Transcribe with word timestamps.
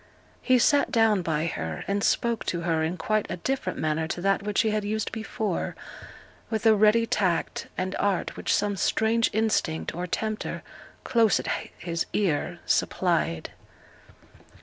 He 0.41 0.57
sate 0.57 0.89
down 0.91 1.21
by 1.21 1.45
her, 1.45 1.83
and 1.87 2.03
spoke 2.03 2.43
to 2.45 2.61
her 2.61 2.81
in 2.81 2.97
quite 2.97 3.29
a 3.29 3.37
different 3.37 3.77
manner 3.77 4.07
to 4.07 4.21
that 4.21 4.41
which 4.41 4.61
he 4.61 4.71
had 4.71 4.83
used 4.83 5.11
before, 5.11 5.75
with 6.49 6.65
a 6.65 6.73
ready 6.73 7.05
tact 7.05 7.67
and 7.77 7.95
art 7.99 8.35
which 8.35 8.51
some 8.51 8.77
strange 8.77 9.29
instinct 9.31 9.93
or 9.93 10.07
tempter 10.07 10.63
'close 11.03 11.39
at 11.39 11.45
his 11.77 12.07
ear' 12.13 12.57
supplied. 12.65 13.51